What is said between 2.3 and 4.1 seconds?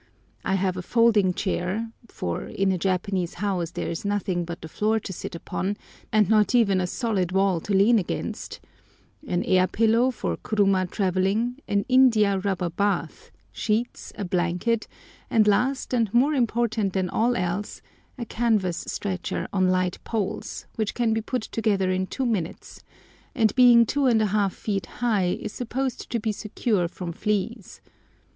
in a Japanese house there is